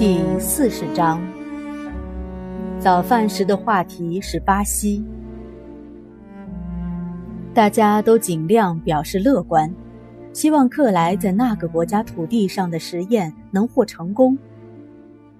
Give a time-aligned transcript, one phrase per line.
[0.00, 1.20] 第四十章，
[2.78, 5.04] 早饭时的话题是巴西。
[7.52, 9.70] 大家都尽量表示乐观，
[10.32, 14.38] 希望克莱在那个国家土地上的实验能获成功。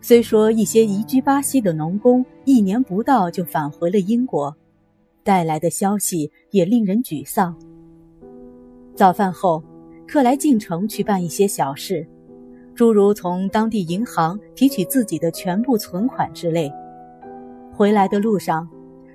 [0.02, 4.54] 虽说一些移居巴西的农工一年不到就返回了英国，
[5.24, 7.56] 带来的消息也令人沮丧。
[8.94, 9.64] 早饭后，
[10.06, 12.06] 克莱进城去办一些小事。
[12.80, 16.72] 诸如从当地银行提取自己的全部存款之类。
[17.70, 18.66] 回来的路上，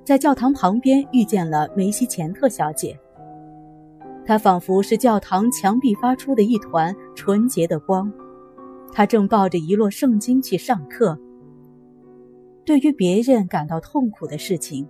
[0.04, 2.96] 在教堂旁边遇见了梅西钱特小姐。
[4.24, 8.14] 她仿佛是教堂墙壁发出的一团纯洁的光。
[8.94, 11.18] 她正抱着一摞圣经去上课。
[12.66, 14.88] 对于别人感到痛苦的事情，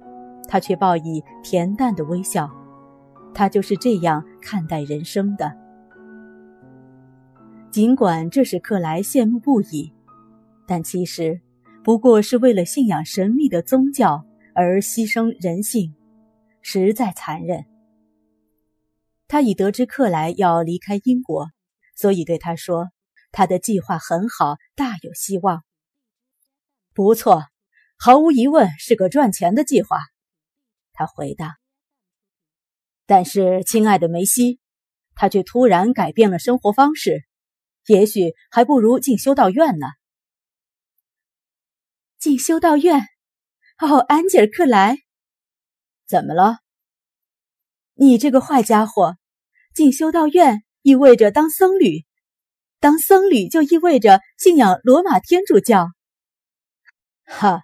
[0.49, 2.51] 她却报以恬淡的微笑。
[3.33, 5.49] 她就是这样看待人生的。
[7.75, 9.91] 尽管这使克莱羡慕不已，
[10.65, 11.41] 但其实
[11.83, 15.93] 不过是为了信仰神秘的宗教而牺牲人性，
[16.61, 17.65] 实在残忍。
[19.27, 21.49] 他已得知克莱要离开英国，
[21.97, 22.91] 所以对他说
[23.33, 25.65] ：“他的计划很好，大有希望。”
[26.95, 27.43] 不错，
[27.97, 29.97] 毫无疑问是个赚钱的计划。
[30.93, 31.57] 他回答。
[33.05, 34.61] 但是，亲爱的梅西，
[35.13, 37.25] 他却突然改变了生活方式。
[37.87, 39.87] 也许还不如进修道院呢。
[42.17, 43.01] 进修道院，
[43.77, 44.97] 哦，安吉尔克莱，
[46.07, 46.59] 怎么了？
[47.93, 49.15] 你这个坏家伙！
[49.73, 52.05] 进修道院意味着当僧侣，
[52.79, 55.91] 当僧侣就意味着信仰罗马天主教。
[57.25, 57.63] 哈，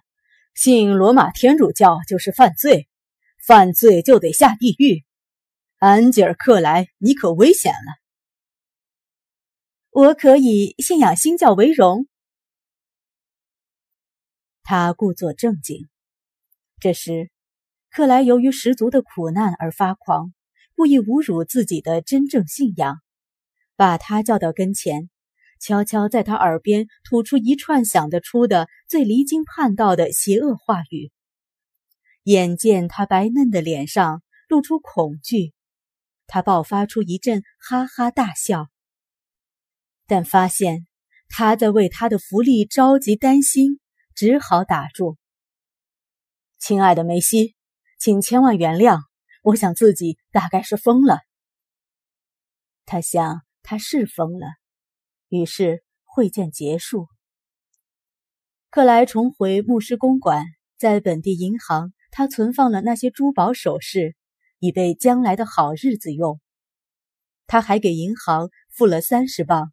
[0.54, 2.88] 信罗马天主教就是犯罪，
[3.46, 5.04] 犯罪就得下地狱。
[5.78, 8.01] 安吉尔克莱，你可危险了。
[9.94, 12.06] 我可以信仰新教为荣。
[14.62, 15.86] 他故作正经。
[16.80, 17.30] 这时，
[17.90, 20.32] 克莱由于十足的苦难而发狂，
[20.74, 23.02] 故意侮辱自己的真正信仰，
[23.76, 25.10] 把他叫到跟前，
[25.60, 31.12] 悄悄在他耳边吐出一串想得出的最离经叛道的邪恶话语。
[32.22, 35.52] 眼见他白嫩的脸上露出恐惧，
[36.26, 38.71] 他爆发出一阵哈哈大笑。
[40.06, 40.86] 但发现
[41.28, 43.80] 他在为他的福利着急担心，
[44.14, 45.16] 只好打住。
[46.58, 47.54] 亲爱的梅西，
[47.98, 49.00] 请千万原谅，
[49.42, 51.20] 我想自己大概是疯了。
[52.84, 54.46] 他想他是疯了，
[55.28, 57.08] 于是会见结束。
[58.70, 60.44] 克莱重回牧师公馆，
[60.76, 64.16] 在本地银行，他存放了那些珠宝首饰，
[64.58, 66.40] 以备将来的好日子用。
[67.46, 69.72] 他还给银行付了三十磅。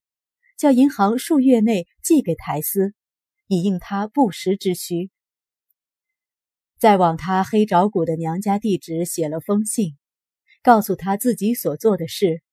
[0.60, 2.94] 叫银行数月内寄给苔丝，
[3.48, 5.10] 以应他不时之需。
[6.78, 9.98] 再往他黑爪骨的娘家地址写了封信，
[10.62, 12.44] 告诉他自己所做的事。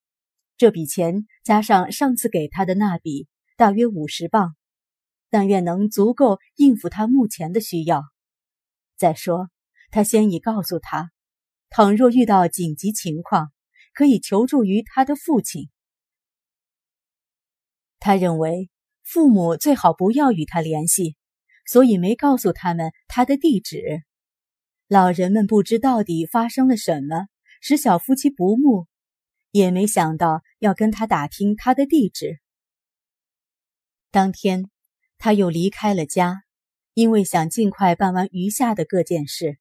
[0.56, 4.54] 这笔钱加上上次给他的那笔，大约五十磅，
[5.28, 8.04] 但愿能足够应付他目前的需要。
[8.96, 9.48] 再说，
[9.90, 11.10] 他先已告诉他，
[11.70, 13.50] 倘若遇到紧急情况，
[13.92, 15.68] 可以求助于他的父亲。
[17.98, 18.70] 他认为
[19.02, 21.16] 父母最好不要与他联系，
[21.66, 24.02] 所以没告诉他们他的地址。
[24.88, 27.26] 老人们不知到底发生了什么，
[27.60, 28.86] 使小夫妻不睦，
[29.50, 32.38] 也没想到要跟他打听他的地址。
[34.10, 34.70] 当天，
[35.18, 36.42] 他又离开了家，
[36.94, 39.58] 因为想尽快办完余下的各件事。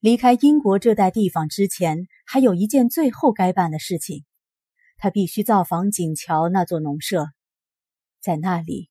[0.00, 4.24] 离开英国这带地方之前，还有一件最后该办的事情。
[5.04, 7.26] 他必须造访锦桥那座农舍，
[8.22, 8.88] 在那里，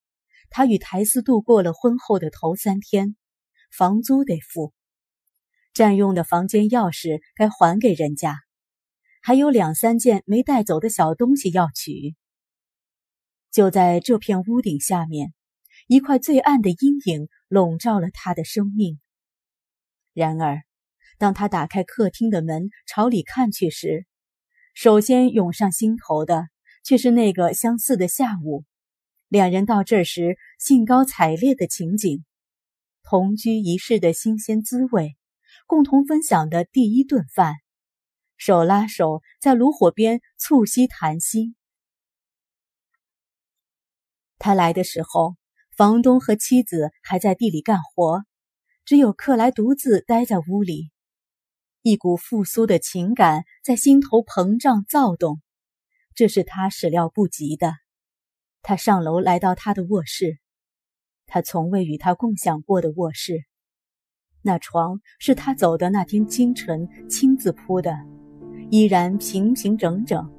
[0.52, 3.16] 他与苔丝度过了婚后的头三天，
[3.76, 4.76] 房租得付，
[5.74, 8.36] 占用的房间钥匙该还给人家，
[9.24, 12.16] 还有两三件没带走的小东西要取。
[13.50, 15.34] 就在这片屋顶下面，
[15.88, 19.00] 一块最暗的阴影笼罩了他的生命。
[20.14, 20.62] 然而，
[21.18, 24.06] 当他打开客厅的门朝里看去时，
[24.74, 26.48] 首先涌上心头的，
[26.84, 28.66] 却是那个相似的下午，
[29.28, 32.26] 两人到这时兴高采烈的情景，
[33.04, 35.16] 同居一室的新鲜滋味，
[35.68, 37.54] 共同分享的第一顿饭，
[38.36, 41.56] 手拉手在炉火边促膝谈心。
[44.40, 45.36] 他来的时候，
[45.78, 48.24] 房东和妻子还在地里干活，
[48.86, 50.93] 只有克莱独自待在屋里。
[51.84, 55.42] 一股复苏的情感在心头膨胀躁动，
[56.16, 57.74] 这是他始料不及的。
[58.62, 60.38] 他上楼来到他的卧室，
[61.28, 63.44] 他从未与他共享过的卧室。
[64.42, 67.94] 那床是他走的那天清晨亲自铺的，
[68.72, 70.32] 依然平平整整。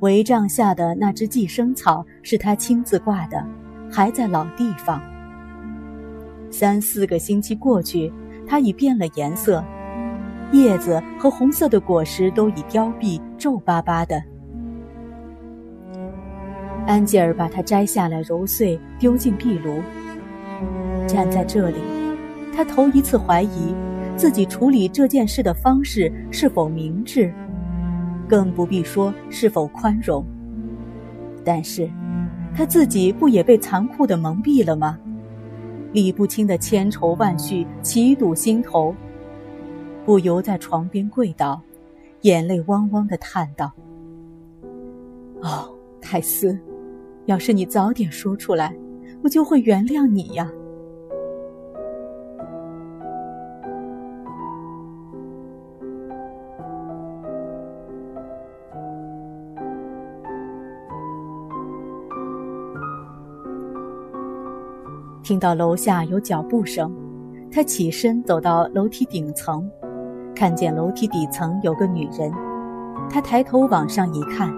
[0.00, 3.42] 帷帐下的那只寄生草是他亲自挂的，
[3.90, 5.00] 还在老地方。
[6.50, 8.12] 三四个星期过去，
[8.46, 9.64] 它已变了颜色，
[10.52, 14.22] 叶子和红色的果实都已凋敝、皱巴巴的。
[16.86, 19.80] 安吉尔把它摘下来揉碎，丢进壁炉。
[21.06, 21.78] 站在这里，
[22.54, 23.74] 他头一次怀疑
[24.16, 27.32] 自己处理这件事的方式是否明智。
[28.28, 30.24] 更不必说是否宽容。
[31.44, 31.88] 但是，
[32.54, 34.98] 他自己不也被残酷的蒙蔽了吗？
[35.92, 38.94] 理不清的千愁万绪齐堵心头，
[40.04, 41.60] 不由在床边跪倒，
[42.22, 43.72] 眼泪汪汪的叹道
[45.40, 46.58] ：“哦，泰斯，
[47.26, 48.76] 要是你早点说出来，
[49.22, 50.50] 我就会原谅你呀。”
[65.22, 66.92] 听到楼下有脚步声，
[67.50, 69.70] 他起身走到楼梯顶层，
[70.34, 72.32] 看见楼梯底层有个女人。
[73.10, 74.52] 他抬头往上一看，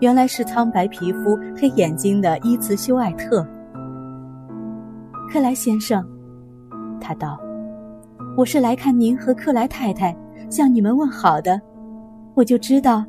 [0.00, 3.46] 原来是苍白皮肤、黑眼睛的伊茨修艾特。
[5.30, 6.06] 克莱先生，
[7.00, 7.40] 他道
[8.36, 10.16] ：“我是来看您和克莱太太，
[10.50, 11.60] 向你们问好的。
[12.34, 13.04] 我就知道，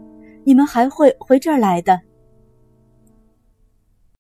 [0.46, 2.00] 你们还会回这儿来的。”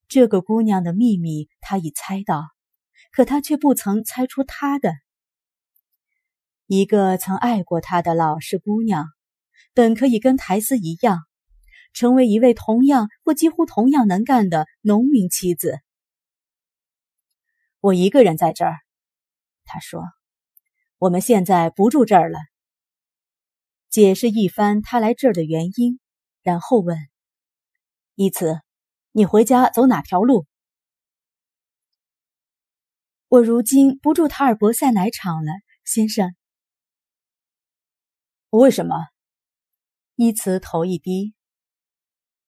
[0.10, 2.44] 这个姑娘的秘密，他已猜到。
[3.16, 4.90] 可他却不曾猜出她的
[6.68, 9.06] 一个曾爱过他的老实姑娘，
[9.74, 11.20] 本可以跟苔丝一样，
[11.94, 15.80] 成为一位同样或几乎同样能干的农民妻子。
[17.82, 18.78] 我一个人在这儿，
[19.66, 20.04] 他说
[21.00, 22.40] ：“我们现在不住这儿了。”
[23.92, 26.00] 解释一番他来这儿的原因，
[26.44, 26.98] 然后问
[28.16, 28.62] ：“伊茨，
[29.12, 30.46] 你回家走哪条路？”
[33.28, 35.52] 我如今不住塔尔博塞奶厂了，
[35.84, 36.34] 先生。
[38.60, 38.96] 为什么？
[40.16, 41.34] 伊茨头一低。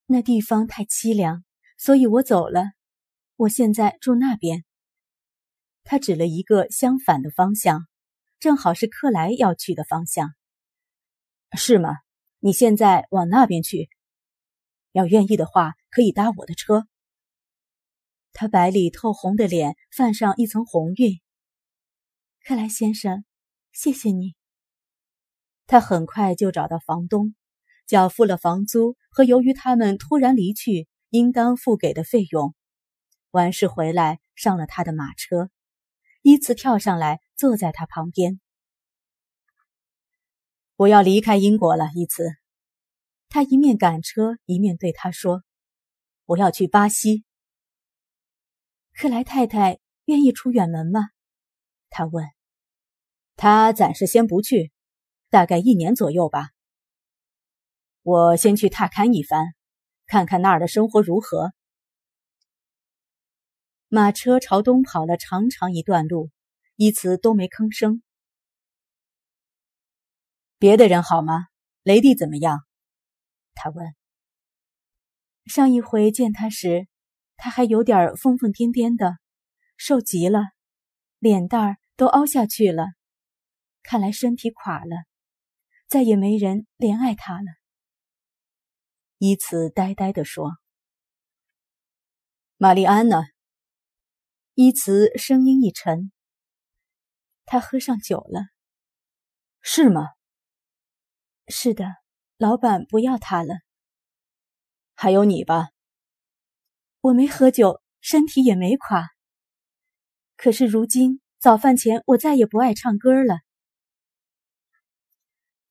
[0.05, 1.43] 那地方太凄凉，
[1.79, 2.63] 所以我走了。
[3.37, 4.63] 我现在住那边。
[5.83, 7.87] 他指了一个相反的方向，
[8.39, 10.29] 正好是克莱要去的方向。
[11.53, 11.89] 是吗？
[12.37, 13.89] 你现在往那边去？
[14.91, 16.85] 要愿意的话，可以搭我的车。
[18.31, 21.19] 他白里透红的脸泛上一层红晕。
[22.43, 23.25] 克莱先生，
[23.71, 24.35] 谢谢你。
[25.67, 27.33] 他很快就找到房东，
[27.87, 32.53] 缴付了房租和由于他们突然离去应当付给的费用。
[33.31, 35.49] 完事回来，上了他的马车，
[36.21, 38.39] 依次跳上来坐在他旁边。
[40.75, 42.29] 我要离开英国了，依次。
[43.27, 45.43] 他一面赶车，一面对他说
[46.25, 47.25] ：“我要去巴西。”
[48.95, 51.09] 克莱太太愿意出远门吗？
[51.89, 52.25] 他问。
[53.35, 54.71] 他暂时先不去，
[55.35, 56.51] 大概一年左右吧。
[58.03, 59.53] 我先去踏勘一番，
[60.05, 61.51] 看看那儿的生活如何。
[63.89, 66.31] 马车朝东跑了长长一段路，
[66.77, 68.01] 一词都没吭声。
[70.57, 71.47] 别的人好吗？
[71.83, 72.61] 雷蒂怎么样？
[73.55, 73.93] 他问。
[75.47, 76.87] 上一回见他时。
[77.35, 79.17] 他还有点疯疯癫癫的，
[79.75, 80.39] 瘦极了，
[81.19, 82.85] 脸蛋儿都凹下去了，
[83.83, 84.95] 看来身体垮了，
[85.87, 87.47] 再也没人怜爱他了。
[89.17, 90.51] 伊茨呆呆地说
[92.57, 93.23] ：“玛丽安呢？”
[94.55, 96.11] 伊茨声音一沉
[97.45, 98.41] ：“他喝上酒了。
[99.61, 100.09] ”“是吗
[101.47, 101.85] ？”“是的，
[102.37, 103.55] 老板不要他了。
[104.95, 105.69] ”“还有你吧。”
[107.01, 109.09] 我没喝酒，身体也没垮。
[110.35, 113.44] 可是如今早饭前，我再也不爱唱歌了。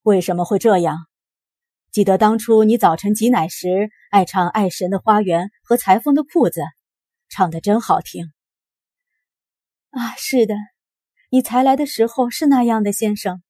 [0.05, 1.07] 为什么会这样？
[1.91, 6.61] 记得当初你早晨挤奶时爱唱《爱神的花园》和《裁缝的裤子》，
[7.31, 8.31] 唱的真好听。
[9.89, 10.55] 啊，是的，
[11.31, 13.43] 你才来的时候是那样的，先生。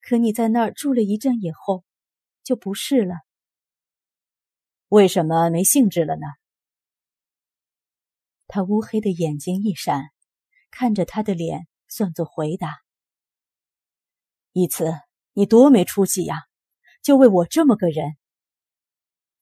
[0.00, 1.82] 可你在那儿住了一阵以后，
[2.44, 3.16] 就不是了。
[4.88, 6.26] 为什么没兴致了呢？
[8.46, 10.10] 他乌黑的眼睛一闪，
[10.70, 12.76] 看着他的脸，算作回答。
[14.52, 14.94] 一次，
[15.38, 16.46] 你多没出息呀！
[17.02, 18.16] 就为我这么个人。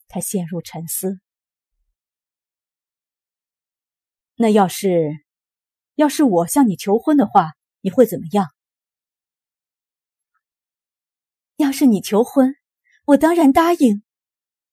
[0.08, 1.20] 他陷入沉思。
[4.34, 5.24] 那要是，
[5.94, 8.52] 要是我向你求婚的话，你会怎么样？
[11.54, 12.56] 要是你求婚，
[13.04, 14.02] 我当然答应。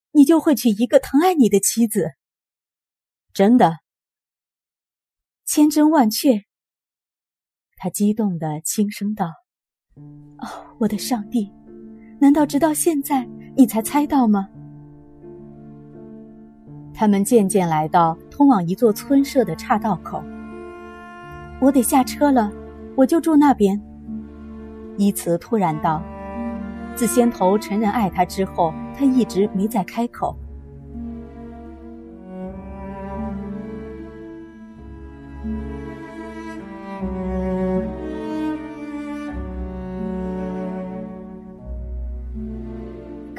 [0.10, 2.10] 你就会娶一个疼爱你的妻子。
[3.32, 3.78] 真的，
[5.46, 6.46] 千真万确。
[7.76, 9.32] 他激动的轻声道
[9.96, 11.52] ：“哦，我的上帝！
[12.20, 14.48] 难道直到现在你才猜到吗？”
[16.94, 20.22] 他们渐渐来到通往一座村舍的岔道口。
[21.60, 22.52] 我得下车了，
[22.96, 23.82] 我就住那边。
[24.98, 26.02] 伊茨突然道。
[26.94, 30.36] 自先头承认爱他之后，他一直没再开口。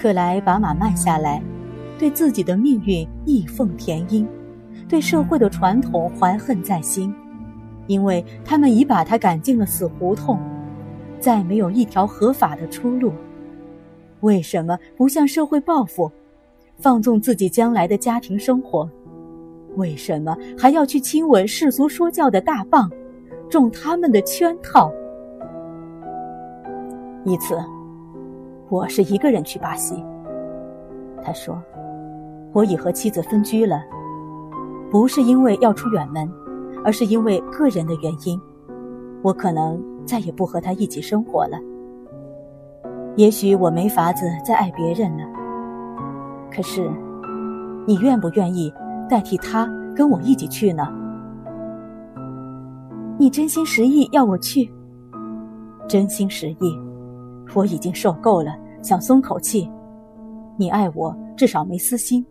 [0.02, 1.40] 克莱把马慢下来，
[1.96, 4.26] 对自己的命运义愤填膺，
[4.88, 7.14] 对社会的传统怀恨在心，
[7.86, 10.40] 因为他们已把他赶进了死胡同，
[11.20, 13.12] 再没有一条合法的出路。
[14.22, 16.10] 为什么不向社会报复，
[16.78, 18.90] 放纵自己将来的家庭生活？
[19.76, 22.90] 为什么还要去亲吻世俗说教的大棒，
[23.48, 24.92] 中他们的圈套？
[27.24, 27.56] 一次，
[28.72, 30.02] 我是一个人去巴西。
[31.22, 31.62] 他说
[32.54, 33.82] ：“我已和妻子分居了，
[34.90, 36.26] 不是因为要出远门，
[36.82, 38.40] 而是因为个人的原因。
[39.20, 41.58] 我可能再也不和他一起生活了。”
[43.16, 45.24] 也许我没法子再爱别人了，
[46.50, 46.90] 可是，
[47.86, 48.72] 你愿不愿意
[49.06, 50.88] 代替他跟我一起去呢？
[53.18, 54.72] 你真心实意要我去？
[55.86, 56.74] 真心实意，
[57.52, 59.70] 我已经受够了，想松口气。
[60.58, 62.26] 你爱我，至少没私心。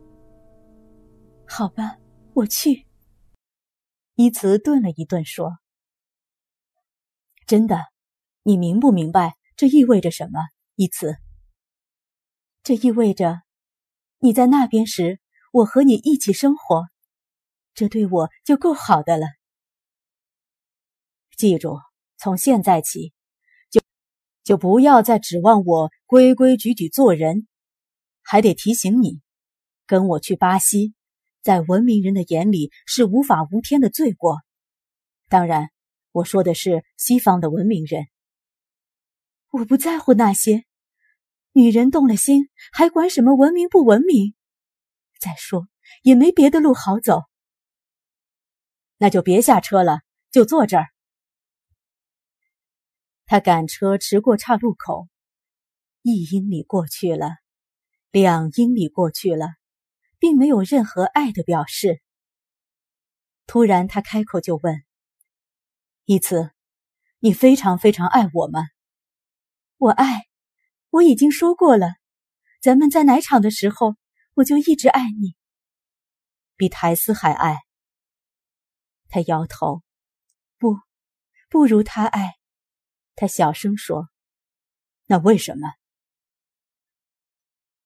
[1.48, 1.98] 好吧，
[2.34, 2.86] 我去。
[4.16, 5.58] 伊茨顿了一顿，说
[7.48, 7.78] ：“真的，
[8.44, 10.40] 你明不明白这意味着什么？”
[10.76, 11.18] 一次，
[12.64, 13.42] 这意味着
[14.20, 15.20] 你在那边时，
[15.52, 16.88] 我和你一起生活，
[17.74, 19.26] 这对我就够好的了。
[21.38, 21.80] 记住，
[22.18, 23.14] 从现在起，
[24.44, 27.48] 就不要再指望我规规矩矩做人。
[28.22, 29.20] 还得提醒你，
[29.88, 30.94] 跟我去巴西，
[31.42, 34.38] 在文明人的眼里是无法无天的罪过。
[35.28, 35.70] 当然，
[36.12, 38.06] 我说的是西方的文明人。
[39.50, 40.66] 我不在乎那些，
[41.52, 44.34] 女人动了心，还管什么文明不文明？
[45.20, 45.68] 再说
[46.04, 47.24] 也没别的路好走。
[48.98, 50.86] 那就别下车了，就坐这儿。
[53.32, 55.08] 他赶车驰过岔路口，
[56.02, 57.38] 一英里过去了，
[58.12, 59.48] 两英里过去了，
[60.20, 62.02] 并没有任何爱的表示。
[63.48, 64.84] 突然，他开口就问
[66.04, 66.52] ：“一次，
[67.20, 68.64] 你非常非常爱我吗？”
[69.80, 70.28] 我爱，
[70.90, 71.88] 我已经说过了。
[72.62, 73.96] 咱们在奶场的时候，
[74.34, 75.38] 我就一直爱你，
[76.58, 77.60] 比苔丝还爱。
[79.08, 79.84] 他摇头，
[80.58, 80.76] 不，
[81.50, 82.34] 不如他爱。
[83.22, 84.10] 他小声说
[85.06, 85.68] ：“那为什么？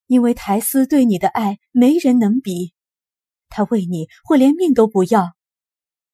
[0.05, 2.73] 因为苔丝对你的爱没人能比，
[3.49, 5.35] 他为你会连命都不要，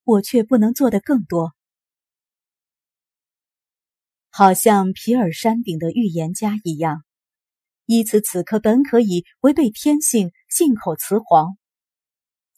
[0.05, 1.53] 我却不能做的更多。”
[4.33, 7.03] 好像皮尔山顶的预言家一样，
[7.85, 11.59] 伊茨此刻本可以违背天性，信口雌黄，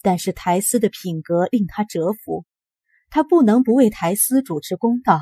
[0.01, 2.45] 但是苔丝的品格令他折服，
[3.09, 5.19] 他不能不为苔丝主持公道。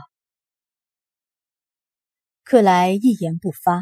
[2.51, 3.81] 克莱一言不发，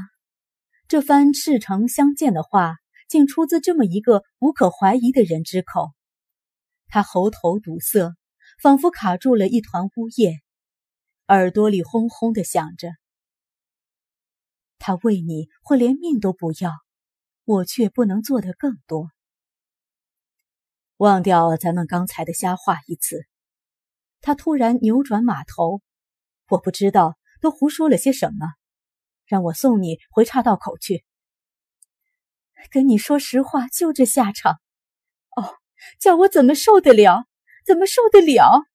[0.88, 2.76] 这番赤诚相见的话，
[3.08, 5.90] 竟出自这么一个无可怀疑的人之口。
[6.86, 8.16] 他喉头堵塞，
[8.62, 10.36] 仿佛卡住了一团污液。
[11.30, 12.92] 耳朵里轰轰的响着，
[14.78, 16.72] 他为你会连命都不要，
[17.46, 19.10] 我却不能做的更多。
[20.98, 23.26] 忘掉咱们刚才的瞎话一次，
[24.22, 25.82] 他突然扭转马头，
[26.50, 28.46] 我不知道都胡说了些什么，
[29.30, 31.06] 让我送你回岔道口去。
[32.72, 34.60] 跟你说实话，就这下场。
[35.38, 35.56] 哦，
[36.00, 37.26] 叫我怎么受得了？
[37.66, 38.66] 怎么受得了？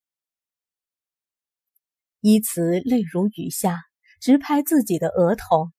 [2.21, 3.83] 依慈泪如雨下，
[4.21, 5.71] 直拍自己的额头，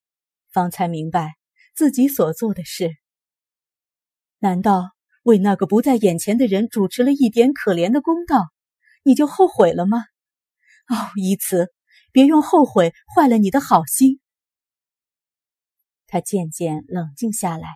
[0.51, 1.35] 方才明白
[1.73, 2.91] 自己所做的事。
[4.39, 4.91] 难道
[5.23, 8.49] 为那个不在眼前的人主持了一点可怜的公道，
[9.03, 9.99] 你就后悔了吗？
[10.87, 11.73] 哦，依慈，
[12.11, 14.19] 别用后悔坏了你的好心。
[16.07, 17.67] 他渐渐冷静下来，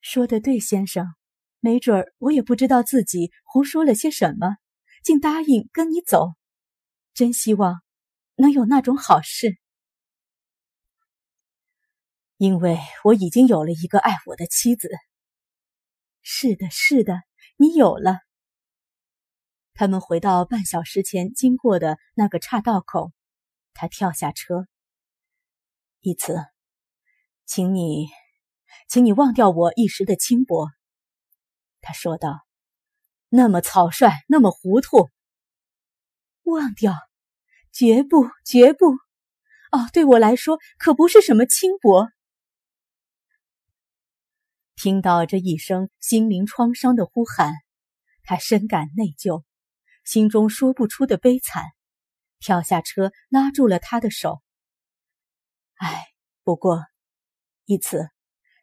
[0.00, 1.06] 说的对，先生。
[1.64, 4.56] 没准儿我也不知道自己胡说了些什么，
[5.04, 6.32] 竟答应跟你走。
[7.14, 7.82] 真希望
[8.34, 9.56] 能有那种好事，
[12.36, 14.88] 因为我已经有了一个爱我的妻子。
[16.20, 17.22] 是的，是的，
[17.56, 18.18] 你有了。
[19.74, 23.12] 他们回到半小时前经过的那个岔道口，
[23.72, 24.66] 他跳下车。
[26.00, 26.44] 一次，
[27.44, 28.08] 请你，
[28.88, 30.68] 请你忘掉我一时的轻薄。
[31.80, 32.46] 他说道
[33.28, 35.10] ：“那么草率，那么糊涂，
[36.44, 36.94] 忘掉，
[37.72, 38.92] 绝不，绝不！
[39.72, 42.06] 哦，对我来说可不是什么轻薄。”
[44.76, 47.52] 听到这一声心灵创伤的呼喊，
[48.22, 49.44] 他深感内疚，
[50.04, 51.64] 心中说不出的悲惨，
[52.38, 54.42] 跳下车拉住了他的手。
[55.74, 56.06] 哎，
[56.42, 56.84] 不过，
[57.64, 58.08] 一次，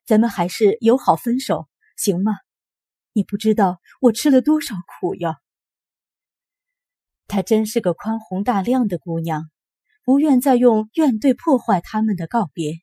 [0.06, 2.34] 咱们还是友好分手，行吗？
[3.14, 5.38] 你不知道我吃了多少苦呀！
[7.28, 9.50] 她真是个宽宏大量的姑娘，
[10.04, 12.74] 不愿再用怨怼破坏他们的告别。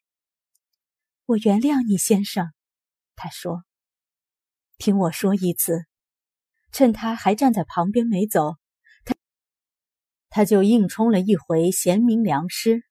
[1.25, 2.53] 我原谅你，先生，
[3.15, 3.63] 她说。
[4.79, 5.87] 听我说一次，
[6.71, 8.57] 趁他还站在旁边没走，
[9.07, 9.15] 他
[10.29, 12.85] 他就硬充了一回贤明良师。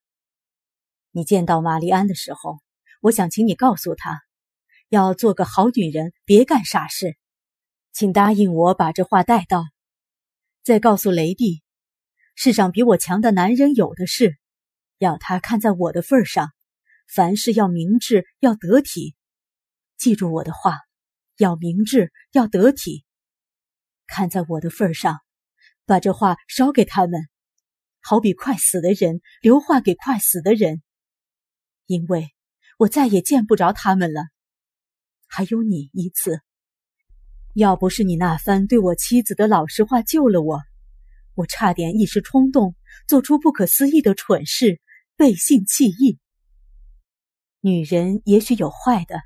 [1.11, 2.57] 你见到玛丽安的时候，
[3.01, 4.21] 我想请你告诉她，
[4.89, 7.17] 要做个好女人，别干傻事。
[7.91, 9.63] 请答应我把这话带到，
[10.63, 11.63] 再告诉雷帝，
[12.35, 14.37] 世上比我强的男人有的是，
[14.97, 16.49] 要他看在我的份上，
[17.07, 19.15] 凡事要明智，要得体。
[19.97, 20.79] 记住我的话，
[21.37, 23.05] 要明智，要得体。
[24.07, 25.19] 看在我的份上，
[25.85, 27.29] 把这话捎给他们，
[28.01, 30.83] 好比快死的人留话给快死的人，
[31.85, 32.29] 因为
[32.77, 34.21] 我再也见不着他们了。
[35.27, 36.41] 还有你一次。
[37.53, 40.61] 要不是你那番对我妻子的老实话救了我，
[41.35, 42.75] 我差点一时冲动
[43.07, 44.81] 做出不可思议的蠢事，
[45.15, 46.19] 背信弃义。
[47.61, 49.21] 女人也许有坏的，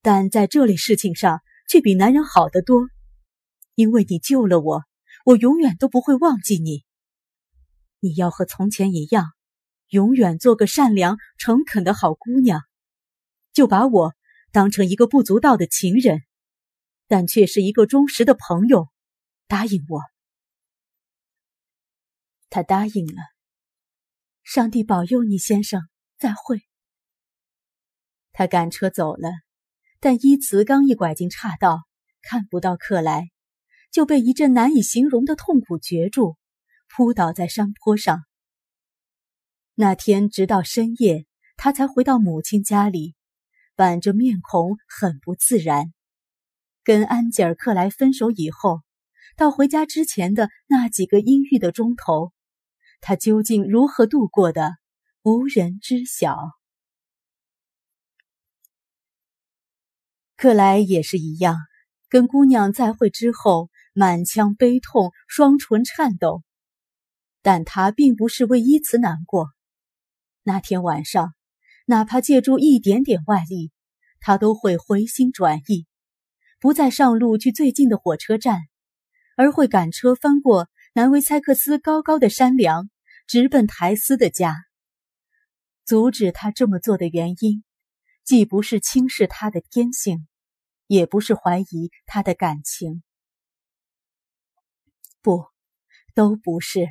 [0.00, 2.88] 但在这类事情上却比男人好得多。
[3.74, 4.82] 因为你救了我，
[5.26, 6.84] 我永远都不会忘记你。
[8.00, 9.26] 你要和从前一样，
[9.90, 12.62] 永远做个善良诚恳的好姑娘，
[13.58, 14.14] 就把我
[14.52, 16.22] 当成一个不足道的情人。
[17.08, 18.88] 但却是一个忠实的朋友，
[19.48, 20.00] 答应我。
[22.50, 23.20] 他答应了。
[24.44, 25.82] 上帝保佑你，先生，
[26.18, 26.62] 再会。
[28.30, 29.28] 他赶车走了，
[29.98, 31.80] 但伊茨刚一拐进岔道，
[32.22, 33.28] 看不到克莱，
[33.90, 36.36] 就被一阵难以形容的痛苦攫住，
[36.94, 38.22] 扑倒在山坡上。
[39.74, 43.16] 那天直到深夜，他才回到母亲家里，
[43.78, 45.92] 板着面孔，很不自然。
[46.82, 48.80] 跟安吉尔克莱分手以后，
[49.36, 52.32] 到回家之前的那几个阴郁的钟头，
[53.00, 54.72] 他究竟如何度过的，
[55.22, 56.36] 无人知晓。
[60.34, 61.56] 克莱也是一样，
[62.08, 66.42] 跟姑娘再会之后，满腔悲痛，双唇颤抖，
[67.42, 69.50] 但他并不是为伊茨难过。
[70.42, 71.32] 那天晚上，
[71.90, 73.72] 哪怕借助一点点外力，
[74.20, 75.86] 他都会回心转意。
[76.60, 78.60] 不再上路去最近的火车站，
[79.38, 82.90] 而会赶车翻过南维塞克斯高高的山梁，
[83.26, 84.54] 直奔台斯的家。
[85.86, 87.64] 阻止他这么做的原因，
[88.22, 90.28] 既不是轻视他的天性，
[90.88, 93.02] 也不是怀疑他的感情，
[95.22, 95.46] 不，
[96.14, 96.86] 都不是。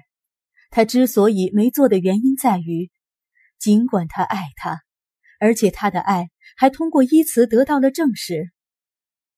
[0.71, 2.89] 他之所以没做的原因在于，
[3.60, 4.81] 尽管他爱他，
[5.39, 8.52] 而且他的爱还通过依词得到了证实。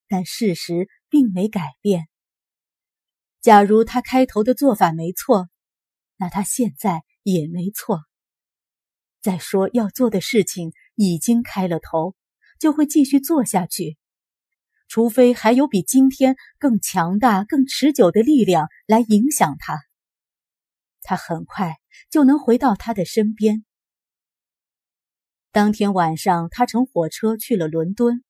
[0.08, 2.08] 但事实并没改变。
[3.40, 5.48] 假如他开头的做法没错，
[6.16, 8.02] 那他现在也没错。
[9.22, 12.14] 再说，要做的事情已经开了头，
[12.58, 13.98] 就会继续做下去，
[14.88, 19.78] 除非还有比今天更强大、更持久的力量来影响他。
[21.02, 21.76] 他很快
[22.10, 23.64] 就能回到他的身边。
[25.52, 28.22] 当天晚上，他乘火车去了伦敦。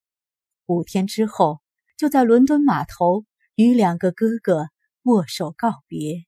[0.64, 1.60] 五天之后，
[1.98, 4.68] 就在伦敦码头与两个哥哥
[5.02, 6.24] 握手告别。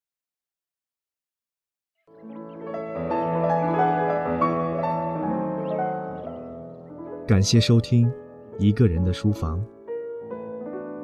[7.27, 8.07] 感谢收听
[8.59, 9.59] 《一个人的书房》。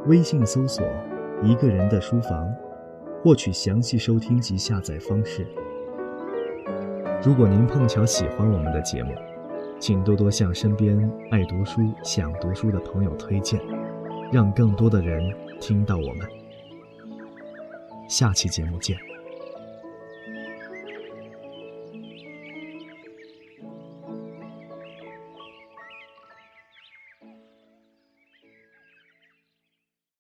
[0.07, 0.85] 微信搜索
[1.42, 2.46] “一个人的书房”，
[3.24, 5.46] 获取详细收听及下载方式。
[7.24, 9.14] 如果您碰巧喜欢我们的节目，
[9.80, 10.98] 请多多向身边
[11.30, 13.60] 爱读书、想读书的朋友推荐，
[14.32, 15.22] 让更多的人
[15.60, 16.28] 听到我们。
[18.08, 19.07] 下期节目见。